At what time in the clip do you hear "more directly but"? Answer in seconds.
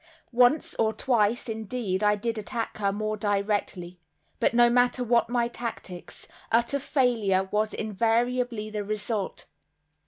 2.91-4.55